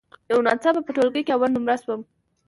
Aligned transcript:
یو 0.31 0.39
ناڅاپه 0.47 0.81
په 0.85 0.91
ټولګي 0.95 1.21
کې 1.25 1.33
اول 1.35 1.49
نمره 1.55 1.75
شوم. 1.83 2.01